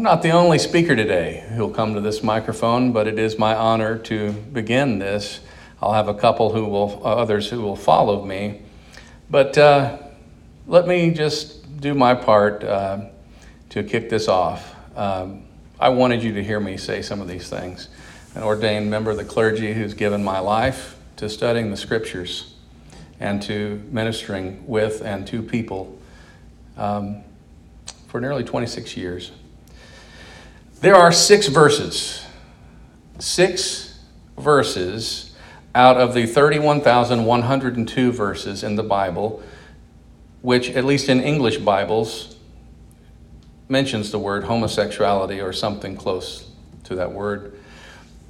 [0.00, 3.54] I'm not the only speaker today who'll come to this microphone, but it is my
[3.54, 5.40] honor to begin this.
[5.82, 8.62] I'll have a couple who will, uh, others who will follow me.
[9.28, 9.98] But uh,
[10.66, 13.10] let me just do my part uh,
[13.68, 14.74] to kick this off.
[14.96, 15.44] Um,
[15.78, 17.90] I wanted you to hear me say some of these things.
[18.34, 22.54] An ordained member of the clergy who's given my life to studying the scriptures
[23.20, 25.98] and to ministering with and to people
[26.78, 27.22] um,
[28.08, 29.32] for nearly 26 years.
[30.80, 32.24] There are six verses,
[33.18, 33.98] six
[34.38, 35.36] verses
[35.74, 39.42] out of the 31,102 verses in the Bible,
[40.40, 42.34] which, at least in English Bibles,
[43.68, 46.48] mentions the word homosexuality or something close
[46.84, 47.58] to that word.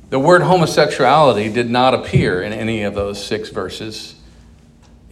[0.09, 4.17] The word homosexuality did not appear in any of those six verses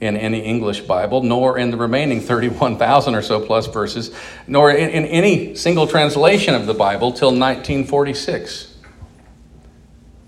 [0.00, 4.14] in any English Bible, nor in the remaining 31,000 or so plus verses,
[4.46, 8.76] nor in, in, any single translation of the Bible till 1946.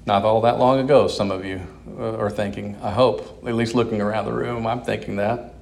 [0.07, 1.61] Not all that long ago, some of you
[1.99, 5.55] uh, are thinking, I hope, at least looking around the room, I'm thinking that.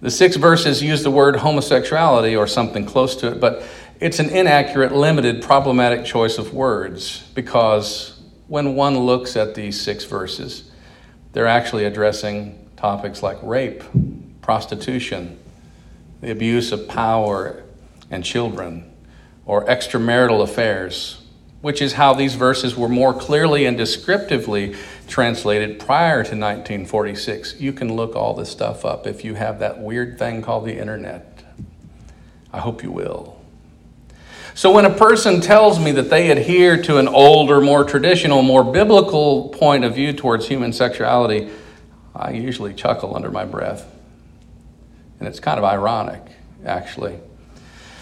[0.00, 3.62] The six verses use the word homosexuality or something close to it, but
[4.00, 8.18] it's an inaccurate, limited, problematic choice of words because
[8.48, 10.70] when one looks at these six verses,
[11.32, 13.84] they're actually addressing topics like rape,
[14.40, 15.38] prostitution,
[16.22, 17.62] the abuse of power
[18.10, 18.90] and children,
[19.44, 21.20] or extramarital affairs,
[21.60, 24.74] which is how these verses were more clearly and descriptively
[25.06, 27.60] translated prior to 1946.
[27.60, 30.78] You can look all this stuff up if you have that weird thing called the
[30.78, 31.44] internet.
[32.50, 33.36] I hope you will.
[34.54, 38.64] So, when a person tells me that they adhere to an older, more traditional, more
[38.64, 41.50] biblical point of view towards human sexuality,
[42.14, 43.86] I usually chuckle under my breath.
[45.18, 46.22] And it's kind of ironic,
[46.64, 47.18] actually.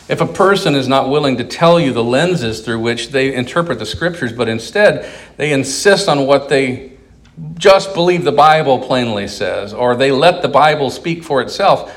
[0.09, 3.78] If a person is not willing to tell you the lenses through which they interpret
[3.78, 6.93] the scriptures, but instead they insist on what they
[7.55, 11.94] just believe the Bible plainly says, or they let the Bible speak for itself,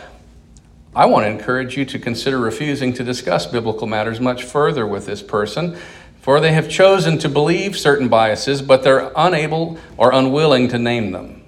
[0.93, 5.05] I want to encourage you to consider refusing to discuss biblical matters much further with
[5.05, 5.77] this person,
[6.19, 11.11] for they have chosen to believe certain biases, but they're unable or unwilling to name
[11.11, 11.40] them.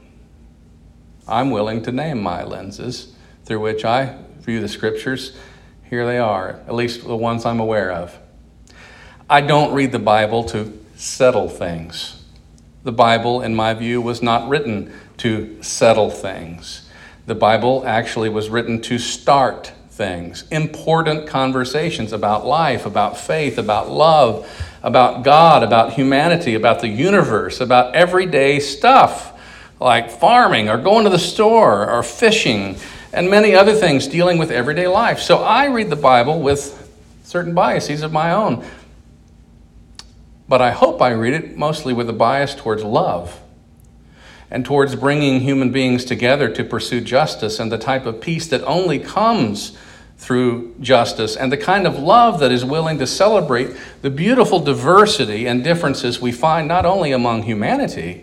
[1.27, 3.13] I'm willing to name my lenses
[3.45, 5.37] through which I view the scriptures.
[5.89, 8.17] Here they are, at least the ones I'm aware of.
[9.29, 12.23] I don't read the Bible to settle things.
[12.83, 16.89] The Bible, in my view, was not written to settle things.
[17.25, 23.89] The Bible actually was written to start things, important conversations about life, about faith, about
[23.89, 24.49] love,
[24.81, 29.32] about God, about humanity, about the universe, about everyday stuff
[29.83, 32.77] like farming or going to the store or fishing
[33.11, 35.19] and many other things dealing with everyday life.
[35.19, 36.89] So I read the Bible with
[37.25, 38.65] certain biases of my own.
[40.47, 43.41] But I hope I read it mostly with a bias towards love
[44.49, 48.63] and towards bringing human beings together to pursue justice and the type of peace that
[48.63, 49.77] only comes
[50.17, 55.45] through justice and the kind of love that is willing to celebrate the beautiful diversity
[55.45, 58.22] and differences we find not only among humanity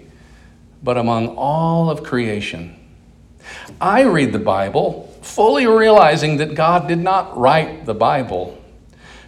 [0.82, 2.76] but among all of creation.
[3.80, 8.62] I read the Bible fully realizing that God did not write the Bible.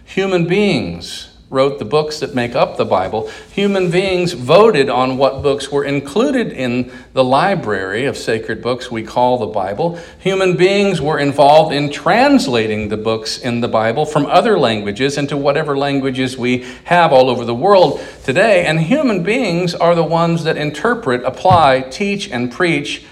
[0.05, 3.29] Human beings wrote the books that make up the Bible.
[3.51, 9.03] Human beings voted on what books were included in the library of sacred books we
[9.03, 9.99] call the Bible.
[10.19, 15.37] Human beings were involved in translating the books in the Bible from other languages into
[15.37, 18.65] whatever languages we have all over the world today.
[18.65, 23.05] And human beings are the ones that interpret, apply, teach, and preach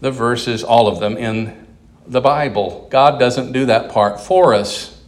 [0.00, 1.66] the verses, all of them, in
[2.06, 2.86] the Bible.
[2.88, 4.99] God doesn't do that part for us.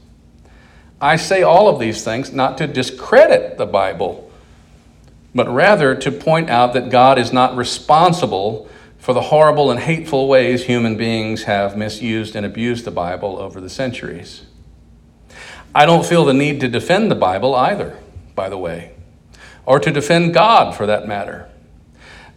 [1.02, 4.30] I say all of these things not to discredit the Bible,
[5.34, 8.68] but rather to point out that God is not responsible
[8.98, 13.60] for the horrible and hateful ways human beings have misused and abused the Bible over
[13.60, 14.42] the centuries.
[15.74, 17.98] I don't feel the need to defend the Bible either,
[18.36, 18.94] by the way,
[19.66, 21.48] or to defend God for that matter.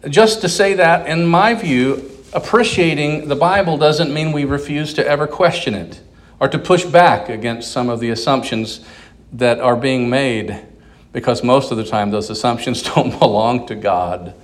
[0.08, 5.06] Just to say that, in my view, appreciating the Bible doesn't mean we refuse to
[5.06, 6.00] ever question it
[6.40, 8.84] or to push back against some of the assumptions
[9.32, 10.64] that are being made,
[11.12, 14.34] because most of the time those assumptions don't belong to God,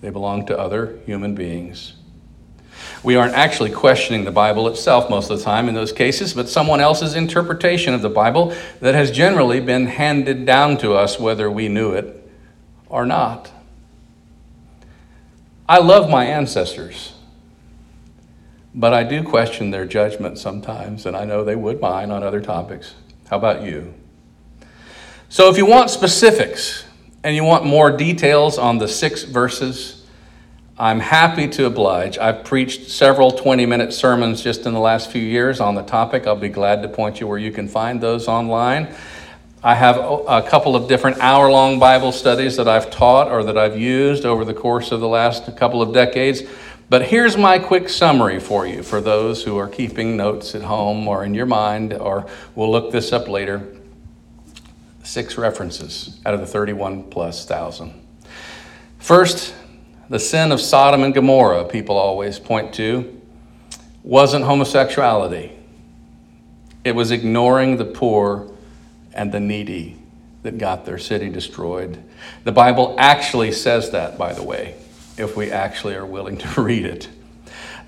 [0.00, 1.94] they belong to other human beings.
[3.02, 6.48] We aren't actually questioning the Bible itself most of the time in those cases, but
[6.48, 11.50] someone else's interpretation of the Bible that has generally been handed down to us, whether
[11.50, 12.28] we knew it
[12.88, 13.50] or not.
[15.68, 17.12] I love my ancestors.
[18.76, 22.42] But I do question their judgment sometimes, and I know they would mine on other
[22.42, 22.94] topics.
[23.28, 23.94] How about you?
[25.30, 26.84] So, if you want specifics
[27.24, 30.06] and you want more details on the six verses,
[30.78, 32.18] I'm happy to oblige.
[32.18, 36.26] I've preached several 20 minute sermons just in the last few years on the topic.
[36.26, 38.94] I'll be glad to point you where you can find those online.
[39.64, 43.56] I have a couple of different hour long Bible studies that I've taught or that
[43.56, 46.42] I've used over the course of the last couple of decades.
[46.88, 51.08] But here's my quick summary for you for those who are keeping notes at home
[51.08, 53.66] or in your mind, or we'll look this up later.
[55.02, 57.92] Six references out of the 31 plus thousand.
[58.98, 59.52] First,
[60.08, 63.20] the sin of Sodom and Gomorrah, people always point to,
[64.04, 65.58] wasn't homosexuality.
[66.84, 68.48] It was ignoring the poor
[69.12, 69.96] and the needy
[70.44, 72.00] that got their city destroyed.
[72.44, 74.76] The Bible actually says that, by the way
[75.18, 77.08] if we actually are willing to read it.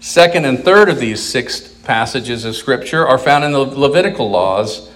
[0.01, 4.91] Second and third of these six passages of Scripture are found in the Levitical laws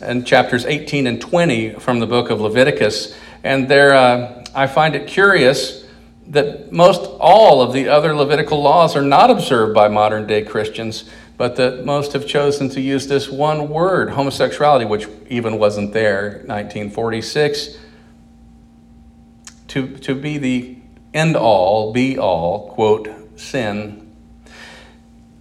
[0.00, 3.16] in chapters 18 and 20 from the book of Leviticus.
[3.42, 5.84] And there, uh, I find it curious
[6.28, 11.10] that most all of the other Levitical laws are not observed by modern day Christians,
[11.36, 16.42] but that most have chosen to use this one word, homosexuality, which even wasn't there
[16.46, 17.76] 1946,
[19.68, 20.78] to, to be the
[21.14, 23.08] end all, be all, quote,
[23.40, 24.12] sin.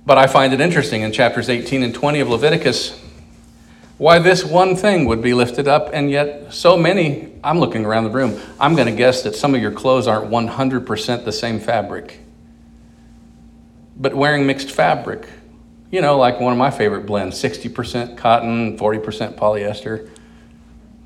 [0.06, 3.00] But I find it interesting in chapters 18 and 20 of Leviticus
[3.98, 7.32] why this one thing would be lifted up, and yet so many.
[7.44, 8.40] I'm looking around the room.
[8.60, 12.20] I'm going to guess that some of your clothes aren't 100% the same fabric,
[13.96, 15.28] but wearing mixed fabric.
[15.92, 20.10] You know, like one of my favorite blends 60% cotton, 40% polyester.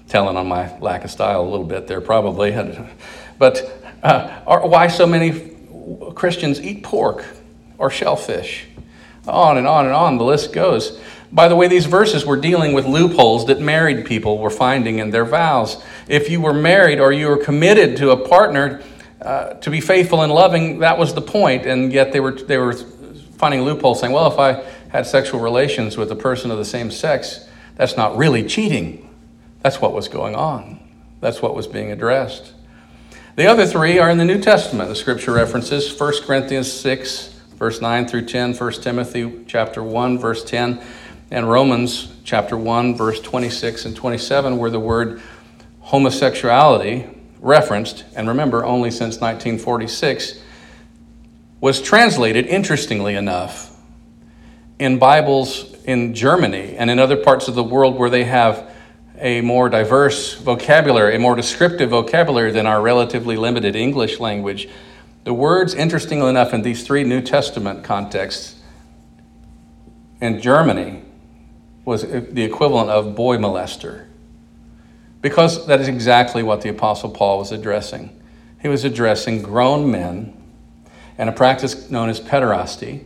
[0.07, 2.55] Telling on my lack of style a little bit there, probably.
[3.39, 3.61] But
[4.03, 5.55] uh, why so many
[6.15, 7.25] Christians eat pork
[7.77, 8.65] or shellfish.
[9.27, 10.99] On and on and on, the list goes.
[11.31, 15.09] By the way, these verses were dealing with loopholes that married people were finding in
[15.11, 15.83] their vows.
[16.07, 18.81] If you were married or you were committed to a partner
[19.21, 21.65] uh, to be faithful and loving, that was the point.
[21.65, 25.97] And yet they were, they were finding loopholes saying, well, if I had sexual relations
[25.97, 27.45] with a person of the same sex,
[27.75, 29.13] that's not really cheating.
[29.61, 30.79] That's what was going on,
[31.19, 32.53] that's what was being addressed.
[33.37, 37.79] The other three are in the New Testament, the scripture references 1 Corinthians 6, verse
[37.79, 40.81] 9 through 10, 1 Timothy chapter 1, verse 10,
[41.29, 45.21] and Romans chapter 1, verse 26 and 27, where the word
[45.81, 47.05] homosexuality
[47.39, 50.41] referenced, and remember, only since 1946,
[51.61, 53.77] was translated, interestingly enough,
[54.79, 58.71] in Bibles in Germany and in other parts of the world where they have
[59.19, 64.69] a more diverse vocabulary, a more descriptive vocabulary than our relatively limited English language.
[65.23, 68.55] The words, interestingly enough, in these three New Testament contexts,
[70.21, 71.03] in Germany,
[71.85, 74.05] was the equivalent of boy molester.
[75.21, 78.17] Because that is exactly what the Apostle Paul was addressing.
[78.61, 80.33] He was addressing grown men
[81.17, 83.03] and a practice known as pederasty,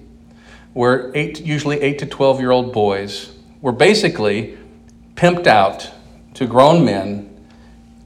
[0.74, 4.58] where eight, usually 8 to 12 year old boys were basically
[5.16, 5.92] pimped out
[6.42, 7.28] to grown men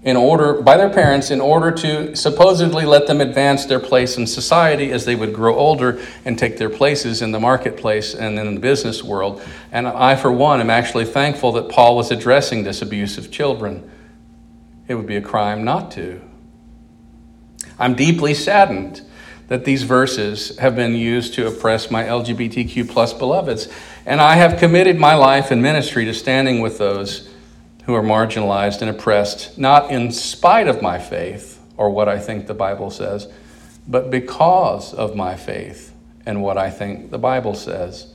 [0.04, 4.28] in order by their parents in order to supposedly let them advance their place in
[4.28, 8.54] society as they would grow older and take their places in the marketplace and in
[8.54, 9.42] the business world.
[9.72, 13.90] And I, for one, am actually thankful that Paul was addressing this abuse of children.
[14.90, 16.22] It would be a crime not to.
[17.80, 19.02] I'm deeply saddened
[19.48, 23.70] that these verses have been used to oppress my LGBTQ plus beloveds.
[24.06, 27.30] And I have committed my life and ministry to standing with those
[27.86, 32.48] who are marginalized and oppressed, not in spite of my faith or what I think
[32.48, 33.32] the Bible says,
[33.88, 35.94] but because of my faith
[36.26, 38.12] and what I think the Bible says.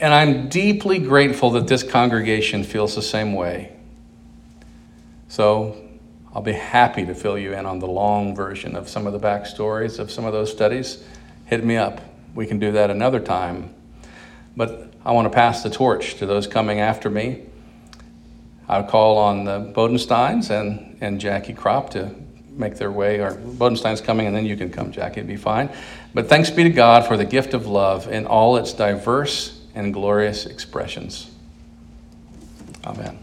[0.00, 3.76] And I'm deeply grateful that this congregation feels the same way.
[5.28, 5.76] So
[6.34, 9.20] I'll be happy to fill you in on the long version of some of the
[9.20, 11.04] backstories of some of those studies.
[11.46, 12.00] Hit me up.
[12.34, 13.74] We can do that another time.
[14.56, 17.42] But I want to pass the torch to those coming after me.
[18.68, 22.14] I'll call on the Bodensteins and, and Jackie Crop to
[22.50, 25.70] make their way, or Bodenstein's coming, and then you can come, Jackie, it'd be fine.
[26.14, 29.92] But thanks be to God for the gift of love in all its diverse and
[29.92, 31.30] glorious expressions.
[32.84, 33.18] Amen.